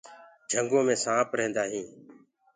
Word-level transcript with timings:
جِهنگو 0.49 0.79
مي 0.87 0.95
سآنپ 1.03 1.29
رهيندآ 1.37 1.63
هينٚ۔ 1.71 1.91